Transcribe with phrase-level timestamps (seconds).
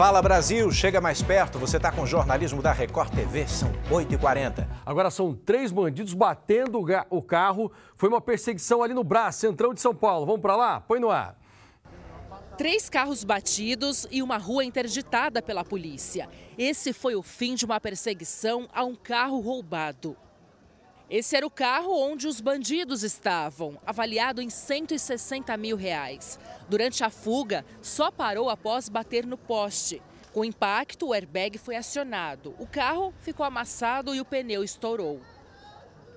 [0.00, 1.58] Fala Brasil, chega mais perto.
[1.58, 4.66] Você está com o jornalismo da Record TV, são 8h40.
[4.86, 7.70] Agora são três bandidos batendo o carro.
[7.98, 10.24] Foi uma perseguição ali no Brás, centrão de São Paulo.
[10.24, 10.80] Vamos para lá?
[10.80, 11.36] Põe no ar.
[12.56, 16.30] Três carros batidos e uma rua interditada pela polícia.
[16.56, 20.16] Esse foi o fim de uma perseguição a um carro roubado.
[21.10, 26.38] Esse era o carro onde os bandidos estavam, avaliado em 160 mil reais.
[26.68, 30.00] Durante a fuga, só parou após bater no poste.
[30.32, 32.54] Com o impacto, o airbag foi acionado.
[32.60, 35.20] O carro ficou amassado e o pneu estourou.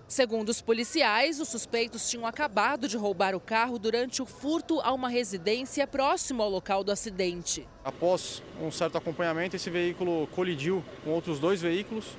[0.07, 4.93] Segundo os policiais, os suspeitos tinham acabado de roubar o carro durante o furto a
[4.93, 7.67] uma residência próximo ao local do acidente.
[7.83, 12.15] Após um certo acompanhamento, esse veículo colidiu com outros dois veículos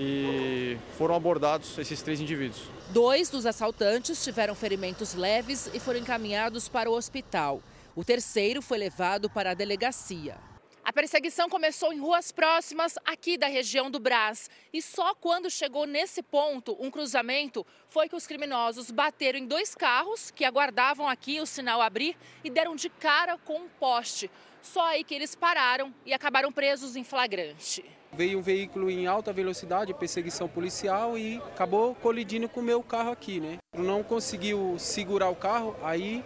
[0.00, 2.62] e foram abordados esses três indivíduos.
[2.90, 7.60] Dois dos assaltantes tiveram ferimentos leves e foram encaminhados para o hospital.
[7.96, 10.36] O terceiro foi levado para a delegacia.
[10.84, 14.48] A perseguição começou em ruas próximas aqui da região do Brás.
[14.72, 19.74] E só quando chegou nesse ponto, um cruzamento, foi que os criminosos bateram em dois
[19.74, 24.30] carros que aguardavam aqui o sinal abrir e deram de cara com um poste.
[24.62, 27.84] Só aí que eles pararam e acabaram presos em flagrante.
[28.12, 33.12] Veio um veículo em alta velocidade, perseguição policial e acabou colidindo com o meu carro
[33.12, 33.58] aqui, né?
[33.76, 36.24] Não conseguiu segurar o carro, aí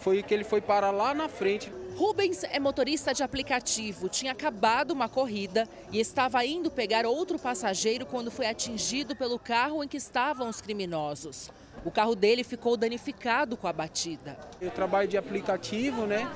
[0.00, 1.72] foi que ele foi parar lá na frente.
[1.96, 8.06] Rubens é motorista de aplicativo, tinha acabado uma corrida e estava indo pegar outro passageiro
[8.06, 11.50] quando foi atingido pelo carro em que estavam os criminosos.
[11.84, 14.38] O carro dele ficou danificado com a batida.
[14.60, 16.30] Eu trabalho de aplicativo, né?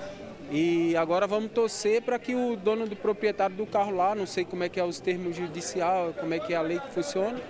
[0.56, 4.44] E agora vamos torcer para que o dono do proprietário do carro lá, não sei
[4.44, 7.42] como é que é os termos judicial, como é que é a lei que funciona,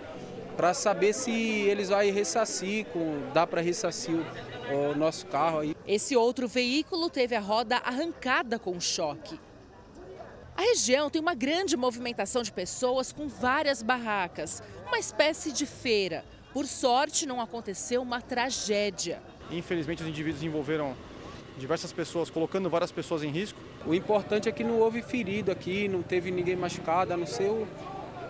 [0.56, 5.77] para saber se eles vão ressarcir, com, dá para ressarcir o, o nosso carro aí.
[5.86, 9.38] Esse outro veículo teve a roda arrancada com choque.
[10.56, 16.25] A região tem uma grande movimentação de pessoas com várias barracas, uma espécie de feira.
[16.55, 19.20] Por sorte, não aconteceu uma tragédia.
[19.50, 20.97] Infelizmente, os indivíduos envolveram
[21.59, 23.59] diversas pessoas, colocando várias pessoas em risco.
[23.87, 27.48] O importante é que não houve ferido aqui, não teve ninguém machucado, a não ser
[27.48, 27.66] o,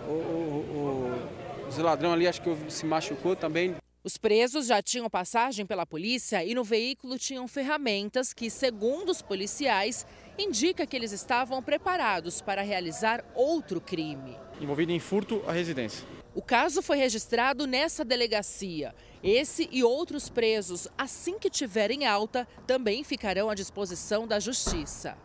[0.07, 3.75] o, o, os ladrão ali, acho que se machucou também.
[4.03, 9.19] Os presos já tinham passagem pela polícia e no veículo tinham ferramentas que, segundo os
[9.19, 10.05] policiais,
[10.37, 14.37] indica que eles estavam preparados para realizar outro crime.
[14.61, 16.14] Envolvido em furto à residência.
[16.35, 18.93] O caso foi registrado nessa delegacia.
[19.23, 25.17] Esse e outros presos, assim que tiverem alta, também ficarão à disposição da justiça.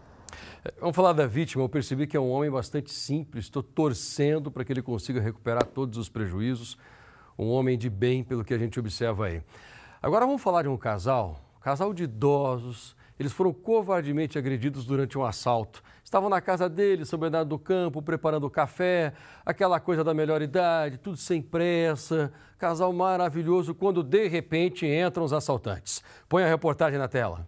[0.65, 1.65] É, vamos falar da vítima.
[1.65, 3.47] Eu percebi que é um homem bastante simples.
[3.47, 6.79] Estou torcendo para que ele consiga recuperar todos os prejuízos.
[7.37, 9.43] Um homem de bem, pelo que a gente observa aí.
[10.01, 12.95] Agora vamos falar de um casal, um casal de idosos.
[13.21, 15.83] Eles foram covardemente agredidos durante um assalto.
[16.03, 19.13] Estavam na casa dele, sob Bernardo do Campo, preparando café,
[19.45, 22.33] aquela coisa da melhor idade, tudo sem pressa.
[22.57, 26.03] Casal maravilhoso, quando de repente entram os assaltantes.
[26.31, 27.47] Põe a reportagem na tela.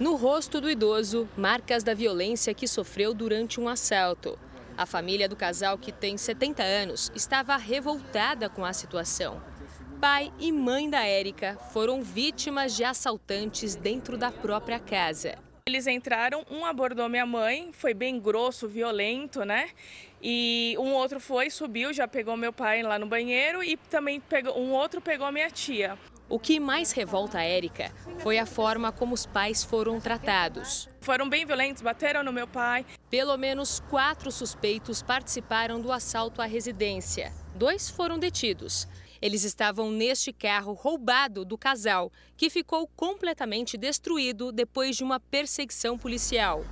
[0.00, 4.36] No rosto do idoso, marcas da violência que sofreu durante um assalto.
[4.76, 9.40] A família do casal, que tem 70 anos, estava revoltada com a situação.
[10.00, 15.38] Pai e mãe da Érica foram vítimas de assaltantes dentro da própria casa.
[15.66, 19.70] Eles entraram, um abordou minha mãe, foi bem grosso, violento, né?
[20.22, 24.58] E um outro foi, subiu, já pegou meu pai lá no banheiro e também pegou,
[24.58, 25.98] um outro pegou minha tia.
[26.28, 30.88] O que mais revolta a Érica foi a forma como os pais foram tratados.
[31.00, 32.84] Foram bem violentos, bateram no meu pai.
[33.08, 37.32] Pelo menos quatro suspeitos participaram do assalto à residência.
[37.54, 38.86] Dois foram detidos.
[39.20, 45.98] Eles estavam neste carro roubado do casal, que ficou completamente destruído depois de uma perseguição
[45.98, 46.64] policial.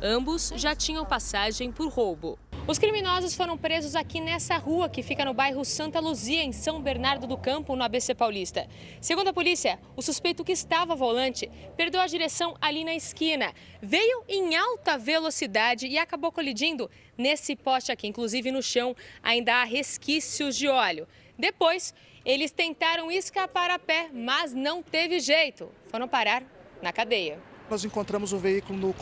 [0.00, 2.38] Ambos já tinham passagem por roubo.
[2.68, 6.82] Os criminosos foram presos aqui nessa rua que fica no bairro Santa Luzia, em São
[6.82, 8.68] Bernardo do Campo, no ABC Paulista.
[9.00, 13.54] Segundo a polícia, o suspeito que estava ao volante perdeu a direção ali na esquina,
[13.80, 18.06] veio em alta velocidade e acabou colidindo nesse poste aqui.
[18.06, 21.08] Inclusive no chão ainda há resquícios de óleo.
[21.38, 21.94] Depois,
[22.24, 25.70] eles tentaram escapar a pé, mas não teve jeito.
[25.88, 26.42] Foram parar
[26.82, 27.38] na cadeia.
[27.70, 28.94] Nós encontramos o veículo no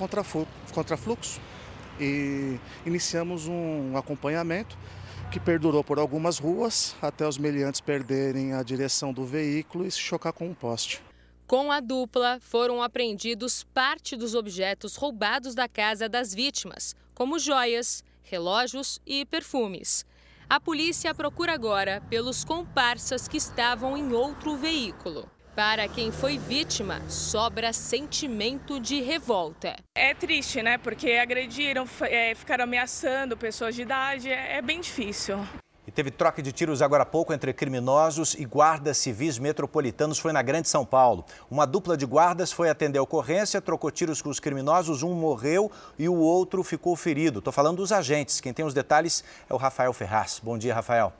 [0.72, 1.40] contrafluxo
[1.98, 4.76] e iniciamos um acompanhamento
[5.32, 9.98] que perdurou por algumas ruas até os meliantes perderem a direção do veículo e se
[9.98, 11.02] chocar com um poste.
[11.46, 18.04] Com a dupla, foram apreendidos parte dos objetos roubados da casa das vítimas, como joias,
[18.22, 20.04] relógios e perfumes.
[20.48, 25.28] A polícia procura agora pelos comparsas que estavam em outro veículo.
[25.56, 29.75] Para quem foi vítima, sobra sentimento de revolta.
[29.96, 30.78] É triste, né?
[30.78, 35.37] Porque agrediram, é, ficaram ameaçando pessoas de idade, é, é bem difícil.
[35.96, 40.19] Teve troca de tiros agora há pouco entre criminosos e guardas civis metropolitanos.
[40.19, 41.25] Foi na Grande São Paulo.
[41.50, 45.02] Uma dupla de guardas foi atender a ocorrência, trocou tiros com os criminosos.
[45.02, 47.38] Um morreu e o outro ficou ferido.
[47.38, 48.43] Estou falando dos agentes.
[48.43, 50.38] Quem tem os detalhes é o Rafael Ferraz.
[50.44, 51.14] Bom dia, Rafael.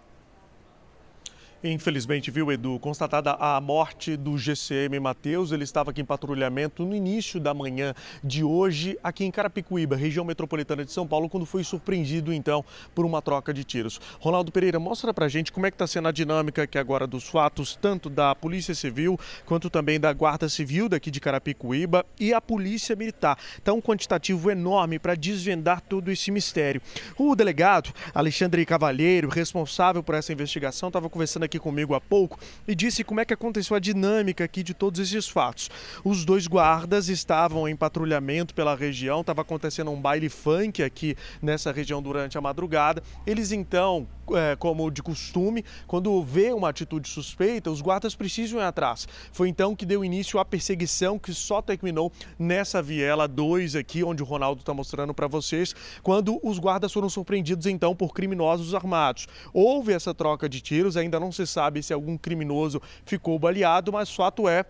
[1.65, 6.95] Infelizmente, viu, Edu, constatada a morte do GCM Matheus, ele estava aqui em patrulhamento no
[6.95, 11.65] início da manhã de hoje, aqui em Carapicuíba, região metropolitana de São Paulo, quando foi
[11.65, 12.63] surpreendido, então,
[12.95, 13.99] por uma troca de tiros.
[14.21, 17.25] Ronaldo Pereira, mostra pra gente como é que está sendo a dinâmica aqui agora dos
[17.27, 22.41] fatos, tanto da Polícia Civil, quanto também da Guarda Civil daqui de Carapicuíba e a
[22.41, 23.39] Polícia Militar.
[23.57, 26.83] Está um quantitativo enorme para desvendar todo esse mistério.
[27.17, 32.39] O delegado Alexandre Cavalheiro, responsável por essa investigação, estava conversando aqui comigo há pouco
[32.69, 35.71] e disse como é que aconteceu a dinâmica aqui de todos esses fatos.
[36.05, 41.73] Os dois guardas estavam em patrulhamento pela região, estava acontecendo um baile funk aqui nessa
[41.73, 43.03] região durante a madrugada.
[43.27, 48.65] Eles então, é, como de costume, quando vê uma atitude suspeita, os guardas precisam ir
[48.65, 49.09] atrás.
[49.33, 54.23] Foi então que deu início à perseguição que só terminou nessa viela 2 aqui, onde
[54.23, 59.27] o Ronaldo está mostrando para vocês, quando os guardas foram surpreendidos então por criminosos armados.
[59.53, 64.13] Houve essa troca de tiros, ainda não se sabe se algum criminoso ficou baleado, mas
[64.13, 64.65] fato é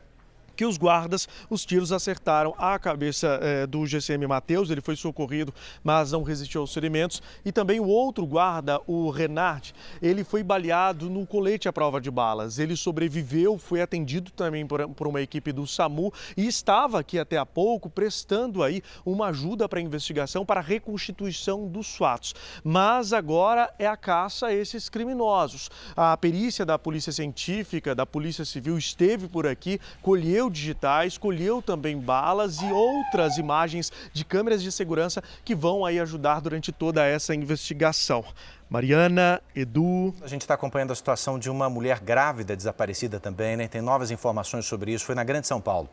[0.56, 5.53] que os guardas, os tiros acertaram a cabeça é, do GCM Matheus, ele foi socorrido,
[5.85, 7.23] mas não resistiu aos ferimentos.
[7.44, 12.11] E também o outro guarda, o Renard, ele foi baleado no colete à prova de
[12.11, 12.58] balas.
[12.58, 17.37] Ele sobreviveu, foi atendido também por, por uma equipe do SAMU e estava aqui até
[17.37, 22.35] há pouco prestando aí uma ajuda para a investigação, para a reconstituição dos fatos.
[22.64, 25.70] Mas agora é a caça a esses criminosos.
[25.97, 31.60] A perícia da Polícia Científica, da Polícia Civil esteve por aqui, colheu colheu digitais, colheu
[31.60, 37.04] também balas e outras imagens de câmeras de segurança que vão aí ajudar durante toda
[37.04, 38.25] essa investigação.
[38.69, 40.14] Mariana, Edu.
[40.22, 43.69] A gente está acompanhando a situação de uma mulher grávida desaparecida também, né?
[43.69, 45.04] Tem novas informações sobre isso.
[45.04, 45.88] Foi na Grande São Paulo.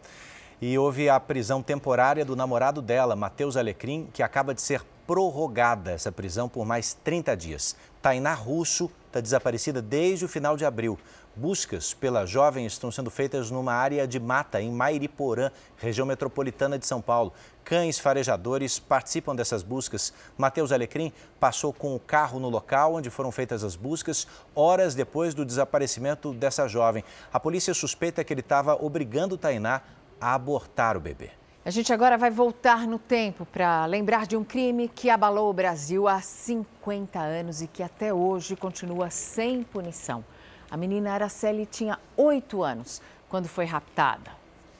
[0.62, 5.92] E houve a prisão temporária do namorado dela, Matheus Alecrim, que acaba de ser prorrogada
[5.92, 7.76] essa prisão por mais 30 dias.
[8.02, 10.98] Tainá Russo está desaparecida desde o final de abril.
[11.36, 16.86] Buscas pela jovem estão sendo feitas numa área de mata em Mairiporã, região metropolitana de
[16.86, 17.34] São Paulo.
[17.64, 20.14] Cães farejadores participam dessas buscas.
[20.38, 25.34] Matheus Alecrim passou com o carro no local onde foram feitas as buscas, horas depois
[25.34, 27.04] do desaparecimento dessa jovem.
[27.32, 29.82] A polícia suspeita que ele estava obrigando Tainá
[30.22, 31.32] a abortar o bebê.
[31.66, 35.54] A gente agora vai voltar no tempo para lembrar de um crime que abalou o
[35.54, 40.24] Brasil há 50 anos e que até hoje continua sem punição.
[40.74, 43.00] A menina Araceli tinha oito anos
[43.30, 44.32] quando foi raptada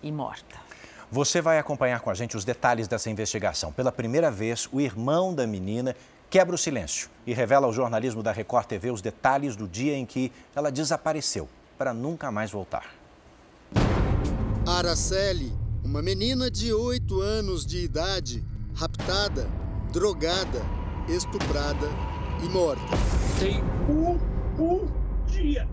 [0.02, 0.60] e morta.
[1.12, 3.72] Você vai acompanhar com a gente os detalhes dessa investigação.
[3.72, 5.96] Pela primeira vez, o irmão da menina
[6.32, 10.04] quebra o silêncio e revela ao jornalismo da Record TV os detalhes do dia em
[10.04, 11.48] que ela desapareceu
[11.78, 12.92] para nunca mais voltar.
[14.66, 15.54] Araceli,
[15.84, 18.44] uma menina de oito anos de idade,
[18.74, 19.48] raptada,
[19.92, 20.60] drogada,
[21.08, 21.88] estuprada
[22.44, 22.82] e morta.
[23.40, 24.18] Tem um,
[24.60, 24.88] um
[25.28, 25.68] dia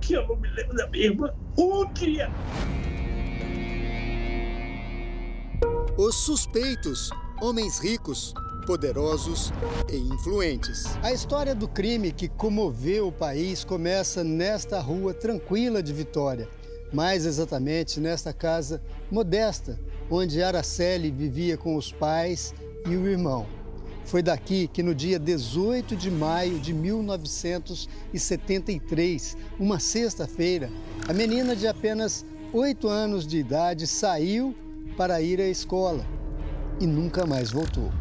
[0.00, 1.34] que eu não me lembro da minha irmã.
[1.56, 2.30] Um dia.
[5.98, 7.10] Os suspeitos,
[7.42, 8.32] homens ricos,
[8.66, 9.52] poderosos
[9.90, 10.84] e influentes.
[11.02, 16.48] A história do crime que comoveu o país começa nesta rua tranquila de Vitória,
[16.92, 19.78] mais exatamente nesta casa modesta,
[20.10, 22.54] onde Araceli vivia com os pais
[22.86, 23.59] e o irmão.
[24.10, 30.68] Foi daqui que no dia 18 de maio de 1973, uma sexta-feira,
[31.06, 34.52] a menina de apenas 8 anos de idade saiu
[34.96, 36.04] para ir à escola
[36.80, 37.92] e nunca mais voltou.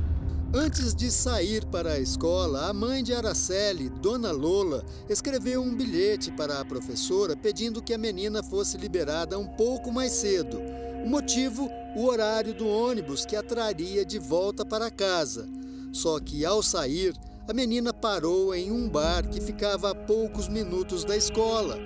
[0.51, 6.31] Antes de sair para a escola, a mãe de Araceli, Dona Lola, escreveu um bilhete
[6.31, 10.59] para a professora pedindo que a menina fosse liberada um pouco mais cedo.
[11.05, 15.58] O motivo, o horário do ônibus que a traria de volta para casa.
[15.91, 17.13] Só que ao sair,
[17.47, 21.79] a menina parou em um bar que ficava a poucos minutos da escola.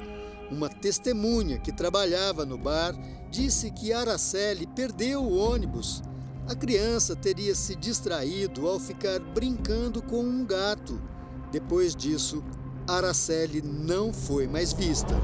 [0.51, 2.93] Uma testemunha que trabalhava no bar
[3.31, 6.03] disse que Araceli perdeu o ônibus.
[6.48, 11.01] A criança teria se distraído ao ficar brincando com um gato.
[11.51, 12.43] Depois disso,
[12.86, 15.15] Araceli não foi mais vista.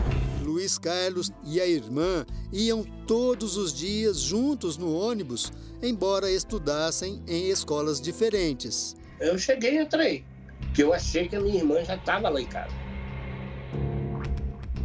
[0.50, 7.50] Luiz Carlos e a irmã iam todos os dias juntos no ônibus, embora estudassem em
[7.50, 8.96] escolas diferentes.
[9.20, 10.26] Eu cheguei e entrei,
[10.62, 12.74] porque eu achei que a minha irmã já estava lá em casa.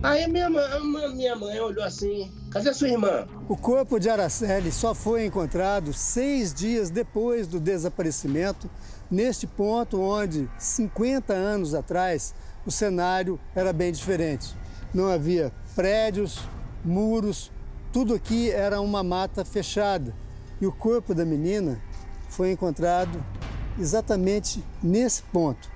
[0.02, 3.26] Aí minha mãe, minha mãe olhou assim, cadê a sua irmã?
[3.48, 8.68] O corpo de Araceli só foi encontrado seis dias depois do desaparecimento,
[9.10, 12.34] neste ponto onde, 50 anos atrás,
[12.66, 14.54] o cenário era bem diferente.
[14.94, 16.38] Não havia prédios,
[16.84, 17.50] muros,
[17.92, 20.14] tudo aqui era uma mata fechada.
[20.60, 21.82] E o corpo da menina
[22.28, 23.22] foi encontrado
[23.76, 25.68] exatamente nesse ponto,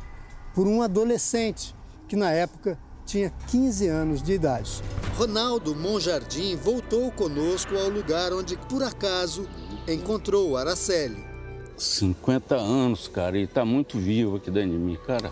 [0.54, 1.74] por um adolescente
[2.06, 4.82] que na época tinha 15 anos de idade.
[5.16, 9.48] Ronaldo Monjardim voltou conosco ao lugar onde, por acaso,
[9.88, 11.26] encontrou Araceli.
[11.76, 15.30] 50 anos, cara, e está muito vivo aqui dentro de mim, cara.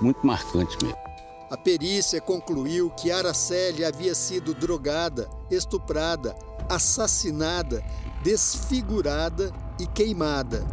[0.00, 1.07] Muito marcante mesmo.
[1.50, 6.36] A perícia concluiu que Araceli havia sido drogada, estuprada,
[6.68, 7.82] assassinada,
[8.22, 9.50] desfigurada
[9.80, 10.66] e queimada.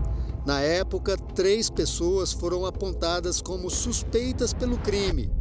[0.45, 5.31] Na época, três pessoas foram apontadas como suspeitas pelo crime: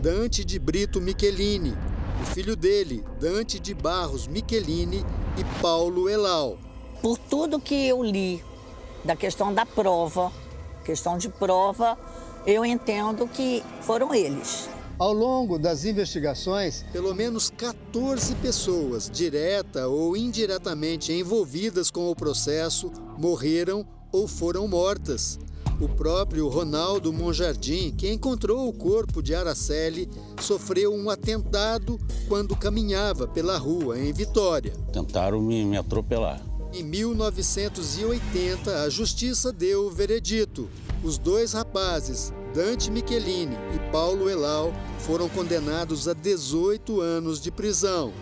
[0.00, 1.72] Dante de Brito Michelini,
[2.20, 5.06] o filho dele, Dante de Barros Michelini
[5.38, 6.58] e Paulo Elau.
[7.00, 8.44] Por tudo que eu li
[9.04, 10.32] da questão da prova,
[10.84, 11.96] questão de prova,
[12.44, 14.68] eu entendo que foram eles.
[15.00, 22.92] Ao longo das investigações, pelo menos 14 pessoas, direta ou indiretamente envolvidas com o processo,
[23.16, 25.38] morreram ou foram mortas.
[25.80, 30.06] O próprio Ronaldo Monjardim, que encontrou o corpo de Araceli,
[30.38, 34.74] sofreu um atentado quando caminhava pela rua em Vitória.
[34.92, 36.42] Tentaram me, me atropelar.
[36.74, 40.68] Em 1980, a justiça deu o veredito.
[41.02, 48.12] Os dois rapazes, Dante Michelini e Paulo Elau, foram condenados a 18 anos de prisão.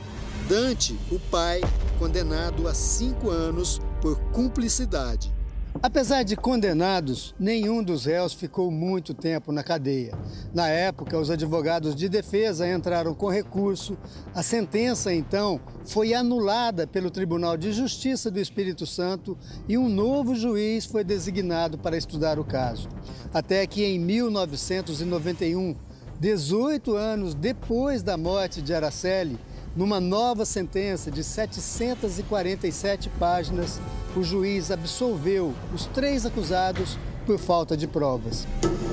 [0.48, 1.60] Dante, o pai,
[1.98, 5.37] condenado a 5 anos por cumplicidade.
[5.80, 10.12] Apesar de condenados, nenhum dos réus ficou muito tempo na cadeia.
[10.52, 13.96] Na época, os advogados de defesa entraram com recurso.
[14.34, 20.34] A sentença, então, foi anulada pelo Tribunal de Justiça do Espírito Santo e um novo
[20.34, 22.88] juiz foi designado para estudar o caso.
[23.32, 25.76] Até que em 1991,
[26.18, 29.38] 18 anos depois da morte de Araceli,
[29.78, 33.80] numa nova sentença de 747 páginas,
[34.16, 38.44] o juiz absolveu os três acusados por falta de provas.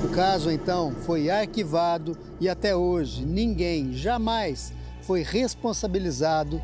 [0.04, 6.62] O caso, então, foi arquivado e até hoje ninguém jamais foi responsabilizado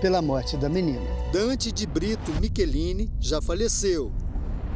[0.00, 1.10] pela morte da menina.
[1.32, 4.12] Dante de Brito Michelini já faleceu.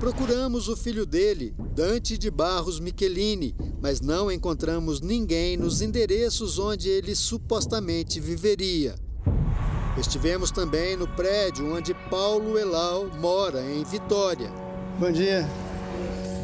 [0.01, 6.89] Procuramos o filho dele, Dante de Barros Michelini, mas não encontramos ninguém nos endereços onde
[6.89, 8.95] ele supostamente viveria.
[9.99, 14.49] Estivemos também no prédio onde Paulo Elau mora, em Vitória.
[15.01, 15.45] Bom dia.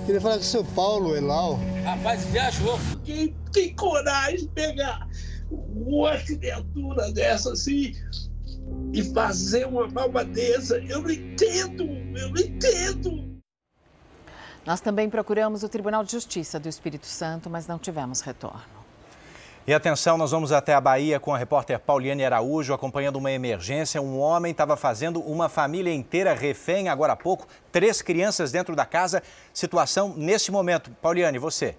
[0.05, 1.61] Queria falar com o seu Paulo Elau.
[1.85, 2.77] Rapaz, viajou.
[3.05, 5.09] Quem tem coragem de pegar
[5.49, 7.95] uma criatura dessa assim
[8.93, 10.79] e fazer uma malvadeza?
[10.89, 13.34] Eu não entendo, eu não entendo.
[14.67, 18.63] Nós também procuramos o Tribunal de Justiça do Espírito Santo, mas não tivemos retorno.
[19.67, 24.01] E atenção, nós vamos até a Bahia com a repórter Pauliane Araújo acompanhando uma emergência.
[24.01, 28.85] Um homem estava fazendo uma família inteira refém agora há pouco, três crianças dentro da
[28.85, 29.23] casa.
[29.55, 30.91] Situação neste momento.
[31.01, 31.77] Pauliane, você.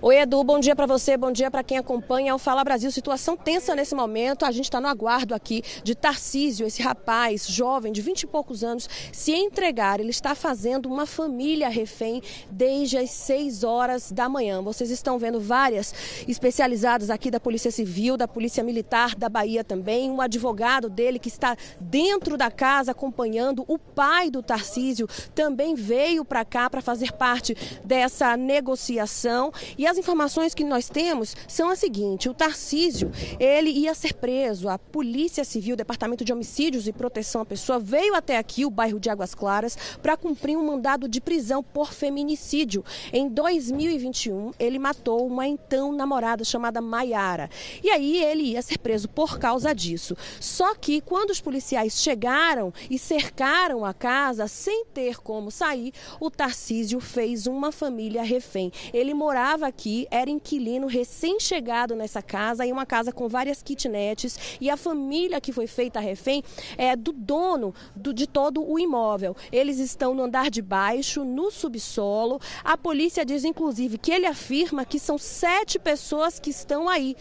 [0.00, 2.88] Oi, Edu, bom dia para você, bom dia para quem acompanha o Fala Brasil.
[2.88, 4.44] Situação tensa nesse momento.
[4.44, 8.62] A gente está no aguardo aqui de Tarcísio, esse rapaz jovem de 20 e poucos
[8.62, 9.98] anos, se entregar.
[9.98, 14.62] Ele está fazendo uma família refém desde as 6 horas da manhã.
[14.62, 15.92] Vocês estão vendo várias
[16.28, 20.12] especializadas aqui da Polícia Civil, da Polícia Militar da Bahia também.
[20.12, 23.64] Um advogado dele que está dentro da casa acompanhando.
[23.66, 29.52] O pai do Tarcísio também veio para cá para fazer parte dessa negociação.
[29.76, 34.68] E as informações que nós temos são as seguintes: o Tarcísio, ele ia ser preso.
[34.68, 39.00] A Polícia Civil, Departamento de Homicídios e Proteção à Pessoa, veio até aqui, o bairro
[39.00, 42.84] de Águas Claras, para cumprir um mandado de prisão por feminicídio.
[43.12, 47.48] Em 2021, ele matou uma então namorada chamada Maiara.
[47.82, 50.16] E aí ele ia ser preso por causa disso.
[50.40, 56.30] Só que quando os policiais chegaram e cercaram a casa sem ter como sair, o
[56.30, 58.70] Tarcísio fez uma família refém.
[58.92, 64.68] Ele morava aqui era inquilino recém-chegado nessa casa, em uma casa com várias kitnets, e
[64.68, 66.42] a família que foi feita refém
[66.76, 69.36] é do dono do, de todo o imóvel.
[69.52, 72.40] Eles estão no andar de baixo, no subsolo.
[72.64, 77.14] A polícia diz, inclusive, que ele afirma que são sete pessoas que estão aí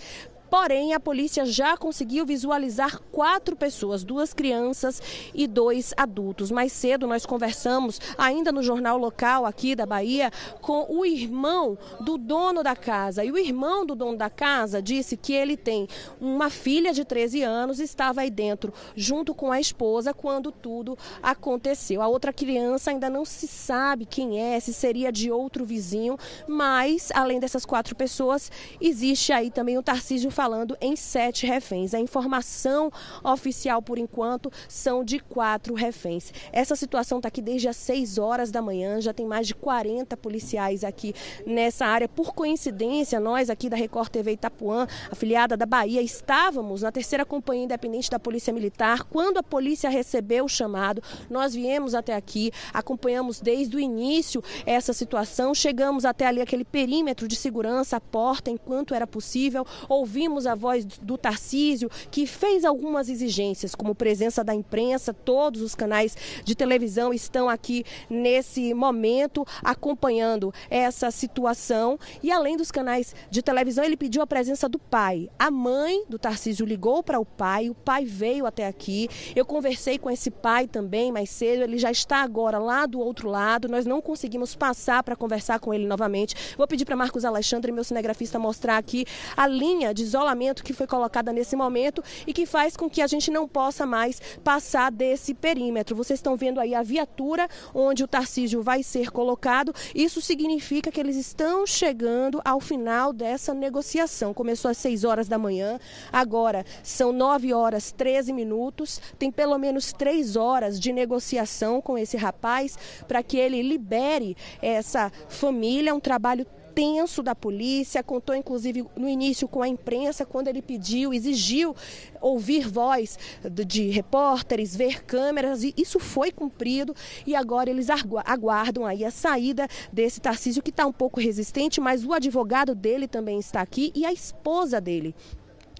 [0.50, 5.01] Porém, a polícia já conseguiu visualizar quatro pessoas, duas crianças
[5.34, 6.51] e dois adultos.
[6.51, 12.18] Mais cedo nós conversamos, ainda no jornal local aqui da Bahia, com o irmão do
[12.18, 13.24] dono da casa.
[13.24, 15.88] E o irmão do dono da casa disse que ele tem
[16.20, 22.01] uma filha de 13 anos, estava aí dentro junto com a esposa quando tudo aconteceu.
[22.01, 27.12] A outra criança ainda não se sabe quem é, se seria de outro vizinho, mas
[27.13, 31.96] além dessas quatro pessoas, existe aí também o Tarcísio falando em sete reféns.
[31.96, 32.91] A informação
[33.24, 36.32] oficial por enquanto são de quatro reféns.
[36.53, 40.15] Essa situação está aqui desde as 6 horas da manhã, já tem mais de 40
[40.15, 42.08] policiais aqui nessa área.
[42.08, 47.63] Por coincidência, nós aqui da Record TV Itapuã, afiliada da Bahia, estávamos na terceira companhia
[47.63, 49.06] independente da Polícia Militar.
[49.06, 51.01] Quando a polícia recebeu o chamado,
[51.32, 57.27] nós viemos até aqui, acompanhamos desde o início essa situação, chegamos até ali aquele perímetro
[57.27, 63.10] de segurança, a porta, enquanto era possível, ouvimos a voz do Tarcísio, que fez algumas
[63.10, 70.53] exigências, como presença da imprensa, todos os canais de televisão estão aqui nesse momento acompanhando
[70.69, 71.98] essa situação.
[72.22, 75.29] E além dos canais de televisão, ele pediu a presença do pai.
[75.39, 79.10] A mãe do Tarcísio ligou para o pai, o pai veio até aqui.
[79.36, 83.29] Eu conversei com esse pai também mais cedo, ele já está agora lá do outro
[83.29, 83.67] lado.
[83.67, 86.36] Nós não conseguimos passar para conversar com ele novamente.
[86.57, 89.05] Vou pedir para Marcos Alexandre, meu cinegrafista, mostrar aqui
[89.36, 93.08] a linha de isolamento que foi colocada nesse momento e que faz com que a
[93.08, 95.96] gente não possa mais passar desse perímetro.
[95.96, 99.74] Vocês estão vendo aí a viatura onde o Tarcísio vai ser colocado.
[99.94, 104.34] Isso significa que eles estão chegando ao final dessa negociação.
[104.34, 105.80] Começou às 6 horas da manhã,
[106.12, 109.00] agora são 9 horas 13 minutos.
[109.20, 115.12] Tem pelo menos 3 horas de negociação com esse rapaz para que ele libere essa
[115.30, 115.94] família.
[115.94, 116.46] Um trabalho
[116.77, 121.75] tenso da polícia, contou inclusive no início com a imprensa quando ele pediu, exigiu
[122.22, 123.17] ouvir voz
[123.65, 129.67] de repórteres, ver câmeras e isso foi cumprido e agora eles aguardam aí a saída
[129.91, 134.05] desse Tarcísio que está um pouco resistente, mas o advogado dele também está aqui e
[134.05, 135.15] a esposa dele.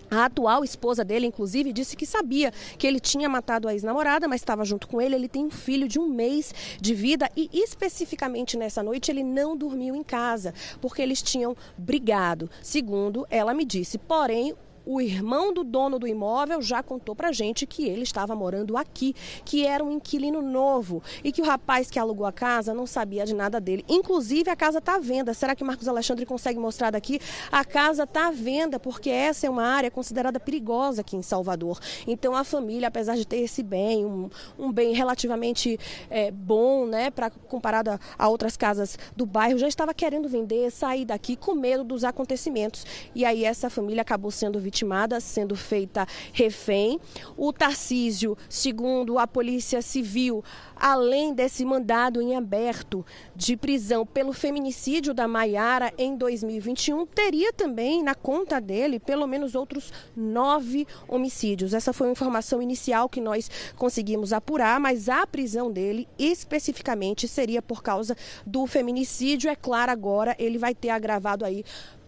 [0.10, 4.42] A atual esposa dele, inclusive, disse que sabia que ele tinha matado a ex-namorada, mas
[4.42, 5.16] estava junto com ele.
[5.16, 9.58] Ele tem um filho de um mês de vida e, especificamente nessa noite, ele não
[9.58, 13.98] dormiu em casa porque eles tinham brigado, segundo ela me disse.
[13.98, 14.56] Porém,
[14.88, 19.14] o irmão do dono do imóvel já contou pra gente que ele estava morando aqui,
[19.44, 23.26] que era um inquilino novo e que o rapaz que alugou a casa não sabia
[23.26, 23.84] de nada dele.
[23.90, 25.34] Inclusive, a casa está à venda.
[25.34, 27.20] Será que Marcos Alexandre consegue mostrar daqui?
[27.52, 31.80] A casa está à venda porque essa é uma área considerada perigosa aqui em Salvador.
[32.08, 35.78] Então, a família, apesar de ter esse bem, um, um bem relativamente
[36.10, 40.72] é, bom, né, para comparado a, a outras casas do bairro, já estava querendo vender,
[40.72, 42.86] sair daqui com medo dos acontecimentos.
[43.14, 47.00] E aí essa família acabou sendo vítima vitimada, sendo feita refém.
[47.36, 50.44] O Tarcísio, segundo a Polícia Civil,
[50.76, 53.04] além desse mandado em aberto
[53.36, 59.56] de prisão pelo feminicídio da Maiara em 2021, teria também na conta dele pelo menos
[59.56, 61.74] outros nove homicídios.
[61.74, 67.62] Essa foi uma informação inicial que nós conseguimos apurar, mas a prisão dele especificamente seria
[67.62, 69.50] por causa do feminicídio.
[69.50, 71.64] É claro, agora ele vai ter agravado aí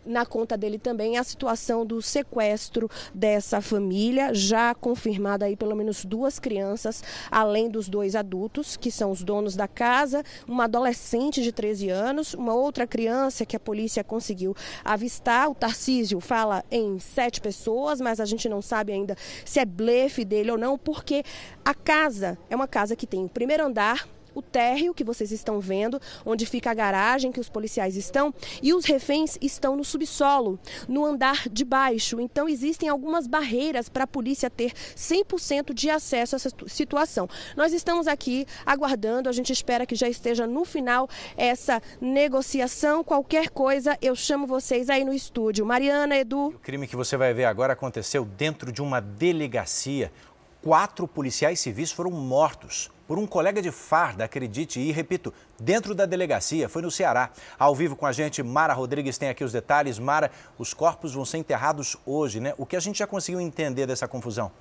[0.05, 6.05] na conta dele também a situação do sequestro dessa família, já confirmada aí pelo menos
[6.05, 11.51] duas crianças, além dos dois adultos, que são os donos da casa, uma adolescente de
[11.51, 15.49] 13 anos, uma outra criança que a polícia conseguiu avistar.
[15.49, 20.25] O Tarcísio fala em sete pessoas, mas a gente não sabe ainda se é blefe
[20.25, 21.23] dele ou não, porque
[21.63, 24.07] a casa é uma casa que tem o primeiro andar,
[24.39, 28.73] o térreo que vocês estão vendo, onde fica a garagem que os policiais estão, e
[28.73, 32.19] os reféns estão no subsolo, no andar de baixo.
[32.19, 37.27] Então existem algumas barreiras para a polícia ter 100% de acesso a essa situação.
[37.55, 43.03] Nós estamos aqui aguardando, a gente espera que já esteja no final essa negociação.
[43.03, 45.65] Qualquer coisa, eu chamo vocês aí no estúdio.
[45.65, 46.47] Mariana, Edu.
[46.47, 50.11] O crime que você vai ver agora aconteceu dentro de uma delegacia.
[50.61, 56.05] Quatro policiais civis foram mortos por um colega de farda, acredite, e repito, dentro da
[56.05, 57.31] delegacia, foi no Ceará.
[57.57, 59.97] Ao vivo com a gente, Mara Rodrigues tem aqui os detalhes.
[59.97, 62.53] Mara, os corpos vão ser enterrados hoje, né?
[62.55, 64.51] O que a gente já conseguiu entender dessa confusão?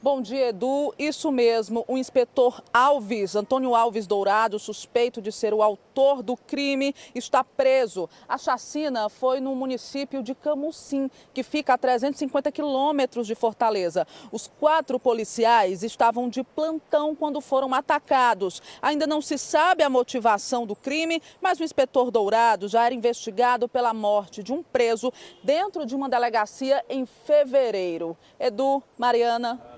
[0.00, 0.94] Bom dia, Edu.
[0.96, 6.94] Isso mesmo, o inspetor Alves, Antônio Alves Dourado, suspeito de ser o autor do crime,
[7.16, 8.08] está preso.
[8.28, 14.06] A chacina foi no município de Camucim, que fica a 350 quilômetros de Fortaleza.
[14.30, 18.62] Os quatro policiais estavam de plantão quando foram atacados.
[18.80, 23.68] Ainda não se sabe a motivação do crime, mas o inspetor Dourado já era investigado
[23.68, 28.16] pela morte de um preso dentro de uma delegacia em fevereiro.
[28.38, 29.77] Edu, Mariana.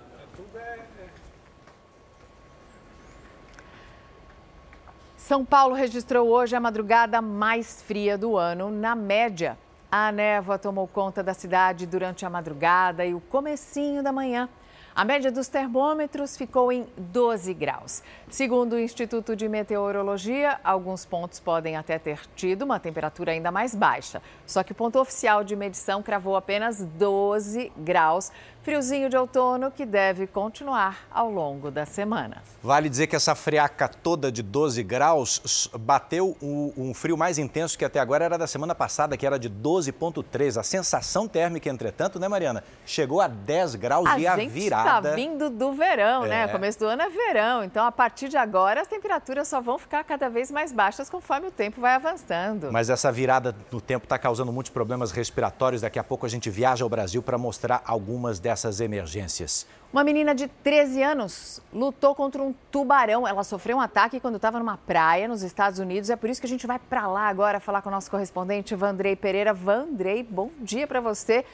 [5.31, 9.57] São Paulo registrou hoje a madrugada mais fria do ano, na média.
[9.89, 14.49] A névoa tomou conta da cidade durante a madrugada e o comecinho da manhã.
[14.93, 18.03] A média dos termômetros ficou em 12 graus.
[18.29, 23.73] Segundo o Instituto de Meteorologia, alguns pontos podem até ter tido uma temperatura ainda mais
[23.73, 24.21] baixa.
[24.45, 29.87] Só que o ponto oficial de medição cravou apenas 12 graus, Friozinho de outono que
[29.87, 32.43] deve continuar ao longo da semana.
[32.63, 37.85] Vale dizer que essa friaca toda de 12 graus bateu um frio mais intenso que
[37.85, 40.61] até agora era da semana passada, que era de 12,3.
[40.61, 42.63] A sensação térmica, entretanto, né, Mariana?
[42.85, 44.91] Chegou a 10 graus a e a virada.
[44.91, 46.43] A gente está vindo do verão, né?
[46.43, 46.47] é.
[46.47, 46.53] né?
[46.53, 47.65] Começo do ano é verão.
[47.65, 51.49] Então, a partir de agora, as temperaturas só vão ficar cada vez mais baixas conforme
[51.49, 52.71] o tempo vai avançando.
[52.71, 55.81] Mas essa virada no tempo está causando muitos problemas respiratórios.
[55.81, 59.67] Daqui a pouco a gente viaja ao Brasil para mostrar algumas dessas dessas emergências.
[59.93, 63.27] Uma menina de 13 anos lutou contra um tubarão.
[63.27, 66.11] Ela sofreu um ataque quando estava numa praia nos Estados Unidos.
[66.11, 68.75] É por isso que a gente vai para lá agora falar com o nosso correspondente
[68.75, 69.53] Vandrei Pereira.
[69.53, 71.45] Vandrei, bom dia para você.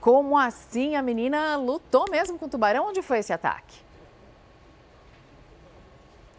[0.00, 2.88] Como assim a menina lutou mesmo com o tubarão?
[2.88, 3.76] Onde foi esse ataque?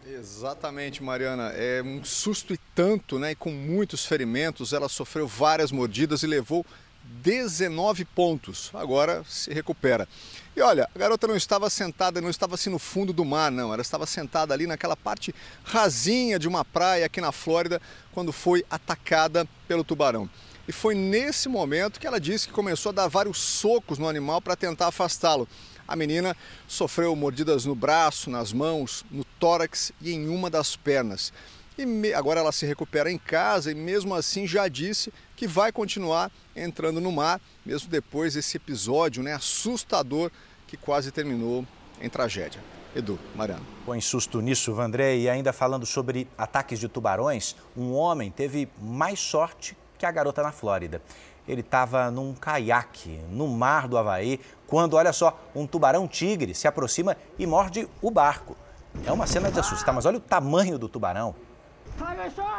[0.06, 1.52] Exatamente, Mariana.
[1.54, 3.30] É um susto e tanto, né?
[3.30, 4.72] E com muitos ferimentos.
[4.72, 6.66] Ela sofreu várias mordidas e levou
[7.04, 8.70] 19 pontos.
[8.74, 10.08] Agora se recupera.
[10.56, 13.72] E olha, a garota não estava sentada, não estava assim no fundo do mar, não.
[13.72, 17.80] Ela estava sentada ali naquela parte rasinha de uma praia aqui na Flórida
[18.12, 20.28] quando foi atacada pelo tubarão.
[20.66, 24.40] E foi nesse momento que ela disse que começou a dar vários socos no animal
[24.40, 25.46] para tentar afastá-lo.
[25.86, 26.34] A menina
[26.66, 31.32] sofreu mordidas no braço, nas mãos, no tórax e em uma das pernas.
[31.76, 36.30] E agora ela se recupera em casa e mesmo assim já disse que vai continuar
[36.54, 40.30] entrando no mar, mesmo depois desse episódio né, assustador
[40.68, 41.66] que quase terminou
[42.00, 42.60] em tragédia.
[42.94, 43.66] Edu, Mariano.
[43.84, 45.16] Põe susto nisso, Vandré.
[45.16, 50.44] E ainda falando sobre ataques de tubarões, um homem teve mais sorte que a garota
[50.44, 51.02] na Flórida.
[51.46, 57.16] Ele estava num caiaque no mar do Havaí quando, olha só, um tubarão-tigre se aproxima
[57.36, 58.56] e morde o barco.
[59.04, 61.34] É uma cena de assustar, mas olha o tamanho do tubarão.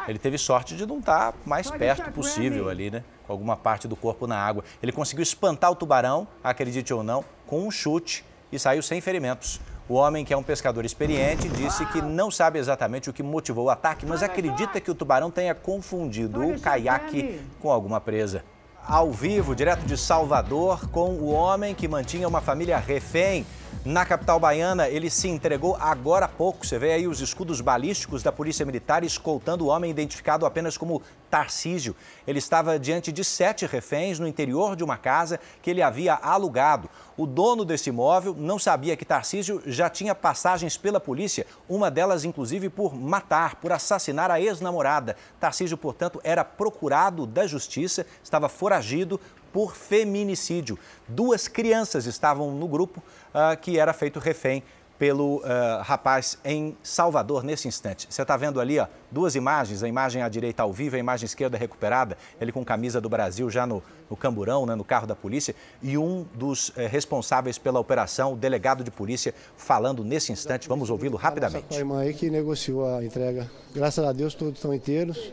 [0.08, 3.04] Ele teve sorte de não estar tá mais perto possível ali, né?
[3.26, 4.63] Com alguma parte do corpo na água.
[4.82, 9.60] Ele conseguiu espantar o tubarão, acredite ou não, com um chute e saiu sem ferimentos.
[9.88, 13.65] O homem, que é um pescador experiente, disse que não sabe exatamente o que motivou
[13.65, 18.43] o ataque, mas acredita que o tubarão tenha confundido o caiaque com alguma presa.
[18.88, 23.45] Ao vivo, direto de Salvador, com o homem que mantinha uma família refém
[23.83, 26.65] na capital baiana, ele se entregou agora há pouco.
[26.65, 31.01] Você vê aí os escudos balísticos da Polícia Militar escoltando o homem identificado apenas como
[31.29, 31.95] Tarcísio.
[32.25, 36.89] Ele estava diante de sete reféns no interior de uma casa que ele havia alugado.
[37.17, 42.25] O dono desse imóvel não sabia que Tarcísio já tinha passagens pela polícia, uma delas,
[42.25, 45.15] inclusive, por matar, por assassinar a ex-namorada.
[45.39, 49.19] Tarcísio, portanto, era procurado da justiça, estava foragido
[49.55, 50.77] por feminicídio.
[51.07, 54.61] Duas crianças estavam no grupo uh, que era feito refém
[54.99, 58.05] pelo uh, rapaz em Salvador nesse instante.
[58.09, 61.25] Você está vendo ali ó, duas imagens, a imagem à direita ao vivo, a imagem
[61.25, 65.15] esquerda recuperada, ele com camisa do Brasil já no, no camburão, né, no carro da
[65.15, 70.67] polícia, e um dos eh, responsáveis pela operação, o delegado de polícia, falando nesse instante.
[70.67, 71.73] Vamos ouvi-lo rapidamente.
[71.73, 73.49] A irmã aí que negociou a entrega.
[73.73, 75.31] Graças a Deus todos estão inteiros.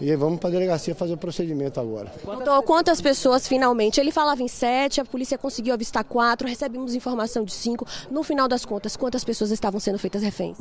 [0.00, 2.12] E vamos para a delegacia fazer o procedimento agora.
[2.40, 4.00] Então, quantas pessoas finalmente?
[4.00, 7.86] Ele falava em sete, a polícia conseguiu avistar quatro, recebemos informação de cinco.
[8.10, 10.58] No final das contas, quantas pessoas estavam sendo feitas reféns?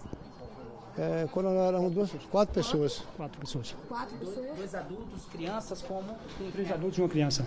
[0.95, 3.01] É, quando eram duas, quatro pessoas.
[3.17, 3.75] Quatro pessoas.
[3.89, 4.45] Quatro pessoas?
[4.55, 6.15] Dois adultos, crianças, como?
[6.51, 7.45] Três adultos e uma criança.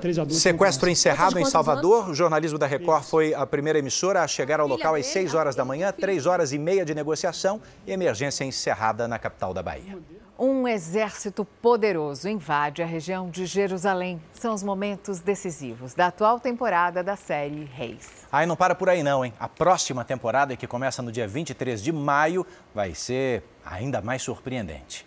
[0.00, 0.40] Três adultos.
[0.40, 2.08] Sequestro encerrado em Salvador.
[2.08, 5.54] O jornalismo da Record foi a primeira emissora a chegar ao local às 6 horas
[5.54, 9.98] da manhã, três horas e meia de negociação e emergência encerrada na capital da Bahia.
[10.38, 14.22] Um exército poderoso invade a região de Jerusalém.
[14.32, 18.24] São os momentos decisivos da atual temporada da série Reis.
[18.30, 19.34] Aí não para por aí não, hein?
[19.40, 25.04] A próxima temporada, que começa no dia 23 de maio, vai ser ainda mais surpreendente.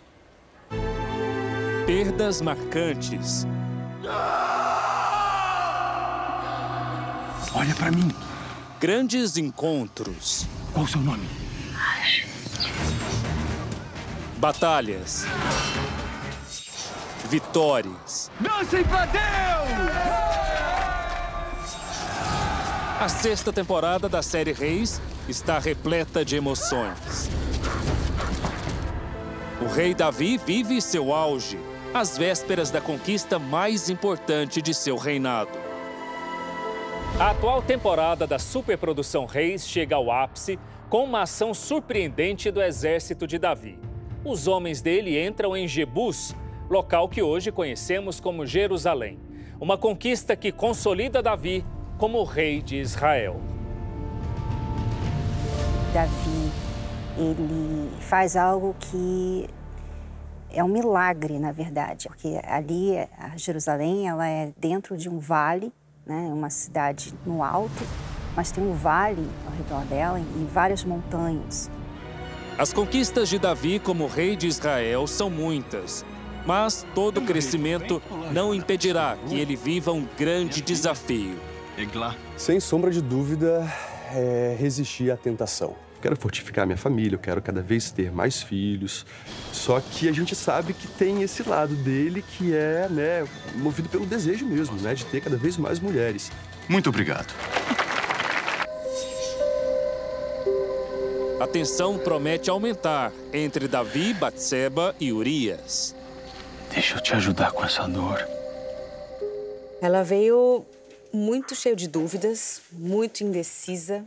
[1.86, 3.46] Perdas marcantes.
[7.54, 8.10] Olha para mim.
[8.78, 10.46] grandes encontros.
[10.74, 11.26] Qual o seu nome?
[14.42, 15.24] Batalhas.
[17.30, 18.28] Vitórias.
[18.40, 19.22] Dancem pra Deus!
[23.00, 27.30] A sexta temporada da série Reis está repleta de emoções.
[29.60, 31.56] O rei Davi vive seu auge,
[31.94, 35.56] às vésperas da conquista mais importante de seu reinado.
[37.20, 40.58] A atual temporada da superprodução Reis chega ao ápice
[40.90, 43.91] com uma ação surpreendente do exército de Davi.
[44.24, 46.32] Os homens dele entram em Jebus,
[46.70, 49.18] local que hoje conhecemos como Jerusalém.
[49.60, 51.64] Uma conquista que consolida Davi
[51.98, 53.40] como rei de Israel.
[55.92, 56.52] Davi,
[57.18, 59.48] ele faz algo que
[60.52, 65.72] é um milagre, na verdade, porque ali, a Jerusalém, ela é dentro de um vale,
[66.06, 67.84] né, uma cidade no alto,
[68.36, 71.68] mas tem um vale ao redor dela e várias montanhas.
[72.58, 76.04] As conquistas de Davi como rei de Israel são muitas,
[76.46, 81.38] mas todo crescimento não impedirá que ele viva um grande desafio.
[82.36, 83.66] Sem sombra de dúvida,
[84.14, 85.74] é resistir à tentação.
[86.02, 89.06] Quero fortificar minha família, eu quero cada vez ter mais filhos.
[89.52, 94.04] Só que a gente sabe que tem esse lado dele que é, né, movido pelo
[94.04, 96.30] desejo mesmo, né, de ter cada vez mais mulheres.
[96.68, 97.32] Muito obrigado.
[101.42, 105.92] A tensão promete aumentar entre Davi, Batseba e Urias.
[106.72, 108.24] Deixa eu te ajudar com essa dor.
[109.80, 110.64] Ela veio
[111.12, 114.04] muito cheia de dúvidas, muito indecisa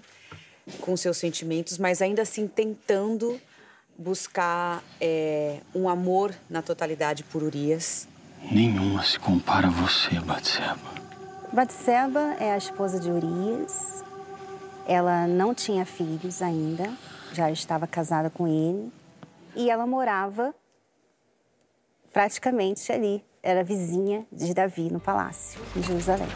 [0.80, 3.38] com seus sentimentos, mas ainda assim tentando
[3.98, 8.08] buscar é, um amor na totalidade por Urias.
[8.50, 10.96] Nenhuma se compara a você, Batseba.
[11.52, 14.06] Batseba é a esposa de Urias.
[14.88, 16.94] Ela não tinha filhos ainda,
[17.36, 18.92] já estava casada com ele.
[19.56, 20.56] E ela morava
[22.12, 26.28] praticamente ali, era vizinha de Davi no palácio, em Jerusalém.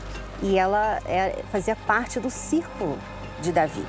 [0.44, 2.98] E ela é, fazia parte do círculo
[3.42, 3.84] de Davi.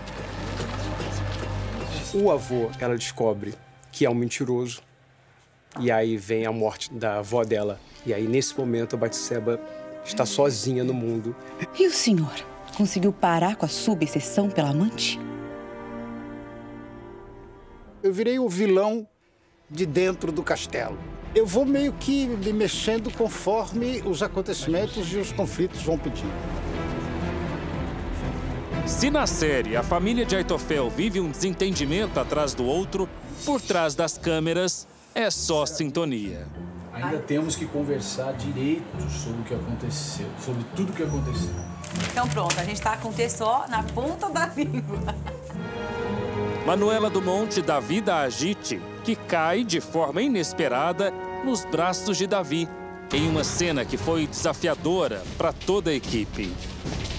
[2.14, 3.54] O avô, ela descobre
[3.92, 4.82] que é um mentiroso.
[5.78, 7.78] E aí vem a morte da avó dela.
[8.04, 9.60] E aí, nesse momento, a Batseba
[10.04, 11.36] está sozinha no mundo.
[11.78, 12.34] E o senhor
[12.76, 15.20] conseguiu parar com a subseção pela amante?
[18.02, 19.06] Eu virei o vilão
[19.70, 20.98] de dentro do castelo.
[21.34, 26.32] Eu vou meio que me mexendo conforme os acontecimentos e os conflitos vão pedindo.
[28.86, 33.08] Se na série a família de Aitofel vive um desentendimento atrás do outro,
[33.44, 36.48] por trás das câmeras é só sintonia.
[36.92, 41.54] Ainda temos que conversar direito sobre o que aconteceu, sobre tudo o que aconteceu.
[42.10, 45.14] Então pronto, a gente está com o texto na ponta da língua.
[46.70, 51.10] Manuela do Monte da Vida Agite, que cai de forma inesperada
[51.44, 52.68] nos braços de Davi,
[53.12, 56.54] em uma cena que foi desafiadora para toda a equipe.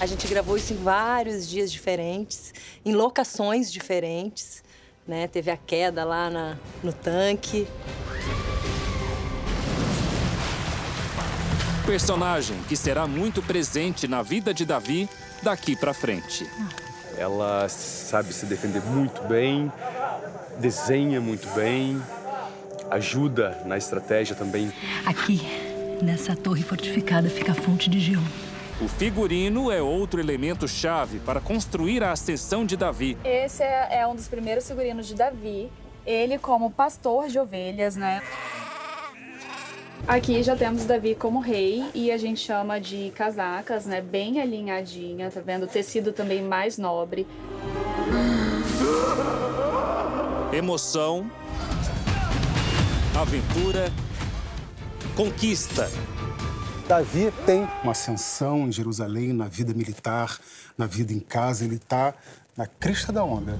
[0.00, 4.64] A gente gravou isso em vários dias diferentes, em locações diferentes.
[5.06, 5.28] Né?
[5.28, 7.68] Teve a queda lá na, no tanque.
[11.84, 15.06] Personagem que será muito presente na vida de Davi
[15.42, 16.48] daqui para frente.
[17.16, 19.70] Ela sabe se defender muito bem,
[20.58, 22.00] desenha muito bem,
[22.90, 24.72] ajuda na estratégia também.
[25.06, 25.40] Aqui,
[26.02, 28.22] nessa torre fortificada, fica a fonte de Gion.
[28.80, 33.16] O figurino é outro elemento chave para construir a ascensão de Davi.
[33.24, 35.70] Esse é, é um dos primeiros figurinos de Davi.
[36.04, 38.20] Ele como pastor de ovelhas, né?
[40.06, 44.00] Aqui já temos Davi como rei e a gente chama de casacas, né?
[44.00, 45.66] Bem alinhadinha, tá vendo?
[45.66, 47.26] Tecido também mais nobre.
[50.52, 51.30] Emoção,
[53.16, 53.90] aventura,
[55.16, 55.88] conquista.
[56.88, 60.38] Davi tem uma ascensão em Jerusalém, na vida militar,
[60.76, 62.12] na vida em casa, ele está
[62.56, 63.56] na crista da onda.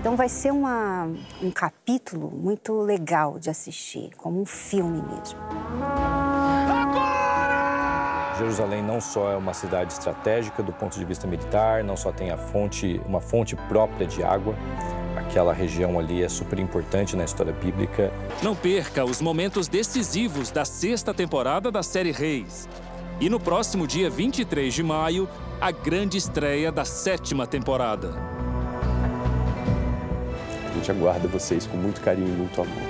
[0.00, 1.10] Então vai ser uma,
[1.42, 5.38] um capítulo muito legal de assistir, como um filme mesmo.
[8.38, 12.30] Jerusalém não só é uma cidade estratégica do ponto de vista militar, não só tem
[12.30, 14.54] a fonte, uma fonte própria de água,
[15.18, 18.10] aquela região ali é super importante na história bíblica.
[18.42, 22.66] Não perca os momentos decisivos da sexta temporada da série Reis.
[23.20, 25.28] E no próximo dia 23 de maio,
[25.60, 28.29] a grande estreia da sétima temporada.
[30.90, 32.82] Gente aguarda vocês com muito carinho e muito amor.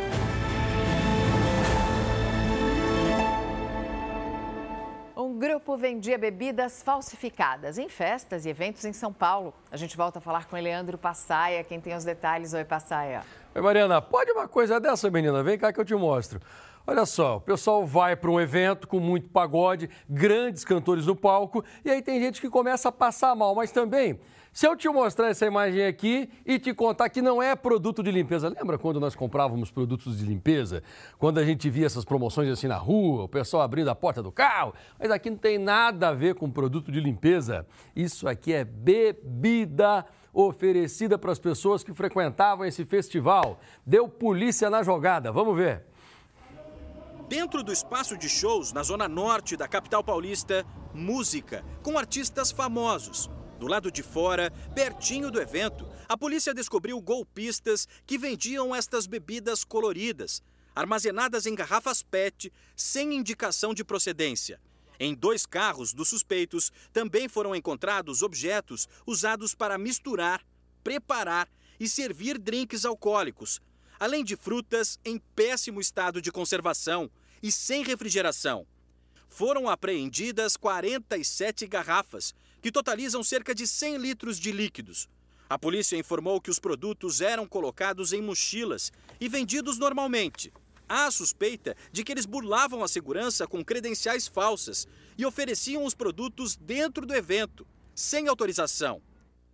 [5.14, 9.54] Um grupo grupo vendia bebidas falsificadas em festas e eventos em São Paulo.
[9.70, 12.54] A gente volta a falar com o Leandro Passaia, quem tem os detalhes.
[12.54, 13.22] Oi, Passaia.
[13.54, 15.42] Oi, Mariana, pode uma coisa dessa, menina?
[15.42, 16.40] Vem cá que eu te mostro.
[16.86, 21.62] Olha só, o pessoal vai para um evento com muito pagode, grandes cantores no palco,
[21.84, 24.18] e aí tem gente que começa a passar mal, mas também
[24.52, 28.10] se eu te mostrar essa imagem aqui e te contar que não é produto de
[28.10, 30.82] limpeza, lembra quando nós comprávamos produtos de limpeza?
[31.18, 34.32] Quando a gente via essas promoções assim na rua, o pessoal abrindo a porta do
[34.32, 34.74] carro?
[34.98, 37.64] Mas aqui não tem nada a ver com produto de limpeza.
[37.94, 43.60] Isso aqui é bebida oferecida para as pessoas que frequentavam esse festival.
[43.86, 45.30] Deu polícia na jogada.
[45.30, 45.84] Vamos ver.
[47.28, 53.30] Dentro do espaço de shows na zona norte da capital paulista, música com artistas famosos.
[53.60, 59.64] Do lado de fora, pertinho do evento, a polícia descobriu golpistas que vendiam estas bebidas
[59.64, 60.42] coloridas,
[60.74, 64.58] armazenadas em garrafas PET, sem indicação de procedência.
[64.98, 70.42] Em dois carros dos suspeitos também foram encontrados objetos usados para misturar,
[70.82, 71.46] preparar
[71.78, 73.60] e servir drinks alcoólicos,
[73.98, 77.10] além de frutas em péssimo estado de conservação
[77.42, 78.66] e sem refrigeração.
[79.28, 85.08] Foram apreendidas 47 garrafas que totalizam cerca de 100 litros de líquidos.
[85.48, 90.52] A polícia informou que os produtos eram colocados em mochilas e vendidos normalmente.
[90.88, 96.56] Há suspeita de que eles burlavam a segurança com credenciais falsas e ofereciam os produtos
[96.56, 99.02] dentro do evento, sem autorização.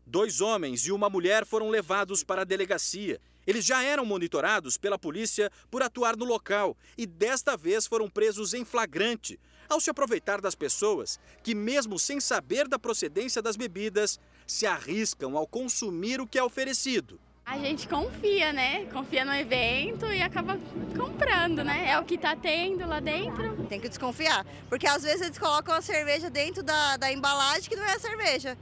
[0.06, 3.20] Dois homens e uma mulher foram levados para a delegacia.
[3.46, 8.54] Eles já eram monitorados pela polícia por atuar no local e desta vez foram presos
[8.54, 14.18] em flagrante, ao se aproveitar das pessoas que, mesmo sem saber da procedência das bebidas,
[14.46, 17.20] se arriscam ao consumir o que é oferecido.
[17.44, 18.86] A gente confia, né?
[18.86, 20.58] Confia no evento e acaba
[20.96, 21.90] comprando, né?
[21.90, 23.64] É o que tá tendo lá dentro.
[23.68, 27.76] Tem que desconfiar, porque às vezes eles colocam a cerveja dentro da, da embalagem que
[27.76, 28.58] não é a cerveja.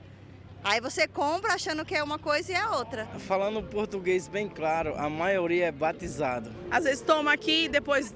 [0.64, 3.07] Aí você compra achando que é uma coisa e é outra.
[3.18, 6.50] Falando português bem claro, a maioria é batizado.
[6.70, 8.14] Às vezes toma aqui, depois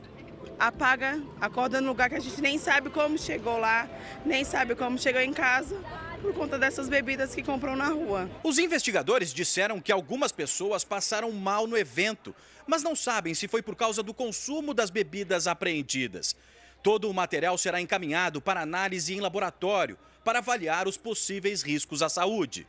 [0.59, 3.87] apaga, acorda no lugar que a gente nem sabe como chegou lá,
[4.25, 5.77] nem sabe como chegou em casa
[6.23, 8.31] por conta dessas bebidas que compram na rua.
[8.43, 12.35] Os investigadores disseram que algumas pessoas passaram mal no evento,
[12.67, 16.35] mas não sabem se foi por causa do consumo das bebidas apreendidas.
[16.83, 22.09] Todo o material será encaminhado para análise em laboratório para avaliar os possíveis riscos à
[22.11, 22.67] saúde.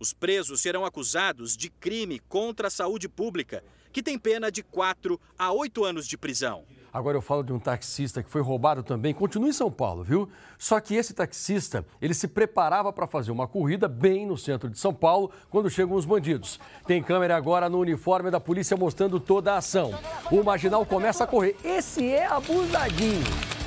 [0.00, 5.20] Os presos serão acusados de crime contra a saúde pública, que tem pena de 4
[5.38, 6.64] a 8 anos de prisão.
[6.90, 10.26] Agora eu falo de um taxista que foi roubado também, continua em São Paulo, viu?
[10.56, 14.78] Só que esse taxista, ele se preparava para fazer uma corrida bem no centro de
[14.78, 16.58] São Paulo quando chegam os bandidos.
[16.86, 19.90] Tem câmera agora no uniforme da polícia mostrando toda a ação.
[20.32, 21.56] O marginal começa a correr.
[21.62, 23.20] Esse é abusadinho,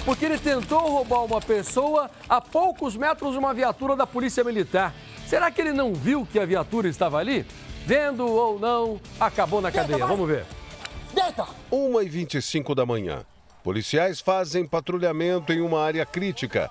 [0.06, 4.94] porque ele tentou roubar uma pessoa a poucos metros de uma viatura da polícia militar.
[5.28, 7.46] Será que ele não viu que a viatura estava ali?
[7.86, 10.06] Vendo ou não, acabou na cadeia.
[10.06, 10.46] Vamos ver.
[11.14, 11.48] Deita!
[11.72, 13.24] 1 e 25 da manhã.
[13.64, 16.70] Policiais fazem patrulhamento em uma área crítica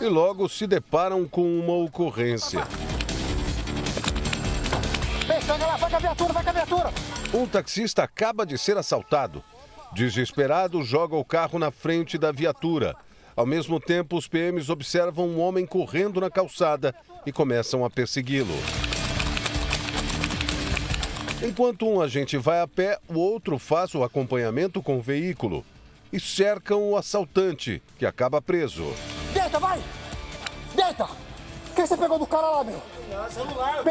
[0.00, 2.66] e logo se deparam com uma ocorrência.
[5.48, 6.92] Lá, vai com a viatura, vai com a viatura!
[7.34, 9.42] Um taxista acaba de ser assaltado.
[9.92, 12.94] Desesperado, joga o carro na frente da viatura.
[13.34, 16.94] Ao mesmo tempo, os PMs observam um homem correndo na calçada
[17.26, 18.54] e começam a persegui-lo.
[21.42, 25.64] Enquanto um agente vai a pé, o outro faz o acompanhamento com o veículo
[26.12, 28.84] e cercam o assaltante, que acaba preso.
[29.32, 29.80] Deita, vai!
[30.74, 31.04] Deita!
[31.04, 32.82] O que você pegou do cara lá, meu?
[33.30, 33.82] Celular.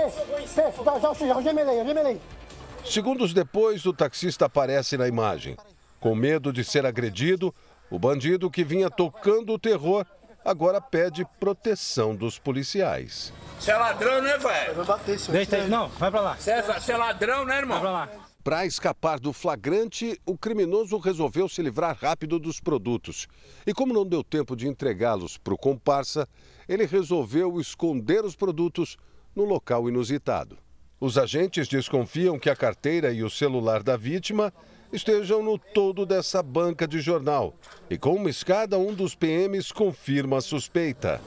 [2.86, 5.58] Segundos depois, o taxista aparece na imagem.
[6.00, 7.54] Com medo de ser agredido,
[7.90, 10.06] o bandido que vinha tocando o terror
[10.46, 13.34] agora pede proteção dos policiais.
[13.60, 14.76] Você é ladrão, né, velho?
[14.76, 15.68] Vai bater isso aí.
[15.68, 16.36] Não, vai pra lá.
[16.38, 17.82] Você é, você é ladrão, né, irmão?
[17.82, 18.10] Vai pra lá.
[18.42, 23.28] Para escapar do flagrante, o criminoso resolveu se livrar rápido dos produtos.
[23.68, 26.26] E como não deu tempo de entregá-los para o comparsa,
[26.68, 28.98] ele resolveu esconder os produtos
[29.36, 30.58] no local inusitado.
[31.02, 34.54] Os agentes desconfiam que a carteira e o celular da vítima
[34.92, 37.54] estejam no todo dessa banca de jornal.
[37.90, 41.22] E com uma escada, um dos PMs confirma a suspeita.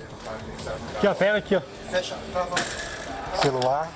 [0.97, 1.61] Aqui, ó, pega aqui, ó.
[1.91, 2.17] Fecha,
[3.41, 3.91] Celular.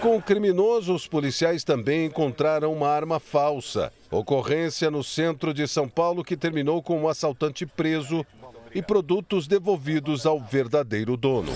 [0.00, 3.92] Com o criminoso, os policiais também encontraram uma arma falsa.
[4.10, 8.24] Ocorrência no centro de São Paulo que terminou com um assaltante preso
[8.74, 11.52] e produtos devolvidos ao verdadeiro dono.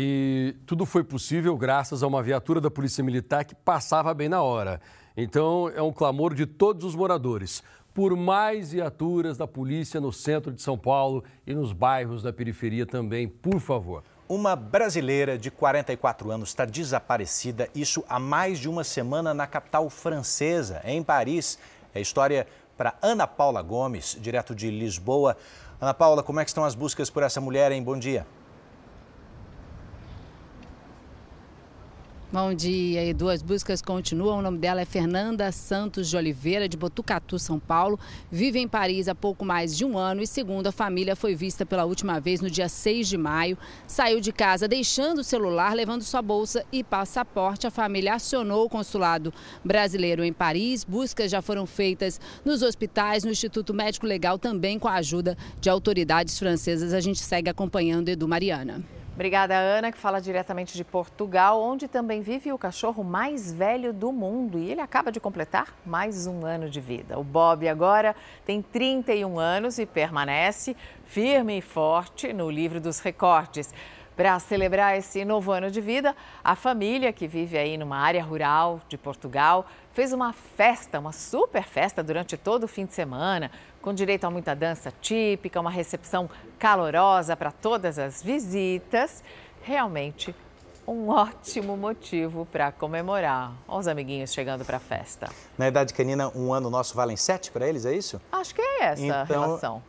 [0.00, 4.40] E tudo foi possível graças a uma viatura da Polícia Militar que passava bem na
[4.40, 4.80] hora.
[5.16, 10.52] Então, é um clamor de todos os moradores por mais viaturas da polícia no centro
[10.52, 14.04] de São Paulo e nos bairros da periferia também, por favor.
[14.28, 19.90] Uma brasileira de 44 anos está desaparecida, isso há mais de uma semana na capital
[19.90, 21.58] francesa, em Paris.
[21.92, 22.46] É história
[22.76, 25.36] para Ana Paula Gomes, direto de Lisboa.
[25.80, 27.82] Ana Paula, como é que estão as buscas por essa mulher, hein?
[27.82, 28.24] Bom dia.
[32.30, 33.30] Bom dia, Edu.
[33.30, 34.40] As buscas continuam.
[34.40, 37.98] O nome dela é Fernanda Santos de Oliveira, de Botucatu, São Paulo.
[38.30, 41.64] Vive em Paris há pouco mais de um ano e, segundo a família, foi vista
[41.64, 43.56] pela última vez no dia 6 de maio.
[43.86, 47.66] Saiu de casa deixando o celular, levando sua bolsa e passaporte.
[47.66, 49.32] A família acionou o consulado
[49.64, 50.84] brasileiro em Paris.
[50.84, 55.70] Buscas já foram feitas nos hospitais, no Instituto Médico Legal, também com a ajuda de
[55.70, 56.92] autoridades francesas.
[56.92, 58.97] A gente segue acompanhando Edu Mariana.
[59.18, 64.12] Obrigada, Ana, que fala diretamente de Portugal, onde também vive o cachorro mais velho do
[64.12, 67.18] mundo e ele acaba de completar mais um ano de vida.
[67.18, 68.14] O Bob agora
[68.46, 73.74] tem 31 anos e permanece firme e forte no livro dos recordes.
[74.16, 78.80] Para celebrar esse novo ano de vida, a família que vive aí numa área rural
[78.88, 79.66] de Portugal
[79.98, 83.50] fez uma festa, uma super festa durante todo o fim de semana,
[83.82, 89.24] com direito a muita dança típica, uma recepção calorosa para todas as visitas.
[89.60, 90.32] Realmente
[90.86, 93.52] um ótimo motivo para comemorar.
[93.66, 95.28] Olha os amiguinhos chegando para a festa.
[95.58, 98.20] Na idade canina, um ano nosso vale em sete para eles, é isso?
[98.30, 99.82] Acho que é essa a Então- relação.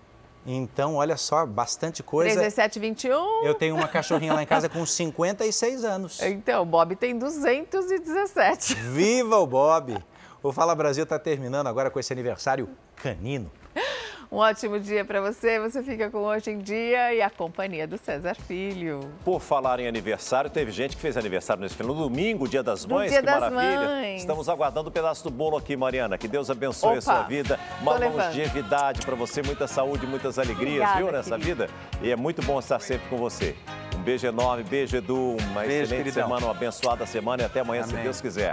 [0.51, 2.35] Então, olha só, bastante coisa.
[2.35, 3.43] 17, 21.
[3.43, 6.19] Eu tenho uma cachorrinha lá em casa com 56 anos.
[6.23, 8.73] Então, o Bob tem 217.
[8.73, 9.95] Viva o Bob!
[10.41, 13.51] O Fala Brasil está terminando agora com esse aniversário canino.
[14.31, 15.59] Um ótimo dia para você.
[15.59, 18.99] Você fica com Hoje em Dia e a companhia do César Filho.
[19.25, 21.95] Por falar em aniversário, teve gente que fez aniversário nesse final.
[21.95, 23.85] No domingo, dia das No mães, Dia que das maravilha.
[23.87, 24.21] Mães.
[24.21, 26.15] Estamos aguardando o pedaço do bolo aqui, Mariana.
[26.15, 27.59] Que Deus abençoe a Opa, sua vida.
[27.81, 31.65] Uma longevidade para você, muita saúde, muitas alegrias, Obrigada, viu, nessa querido.
[31.65, 31.69] vida.
[32.03, 33.55] E é muito bom estar sempre com você.
[33.95, 35.37] Um beijo enorme, beijo, Edu.
[35.49, 36.27] Uma Beijo, excelente queridão.
[36.27, 38.03] semana, uma abençoada semana e até amanhã, se Amém.
[38.03, 38.51] Deus quiser.